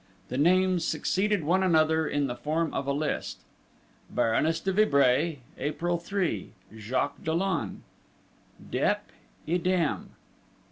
[0.29, 3.41] The names succeeded one another in the form of a list.
[4.09, 6.53] Baroness de Vibray, April 3.
[6.75, 7.83] Jacques Dollon.
[8.71, 8.97] _Dep....
[9.47, 10.05] idem.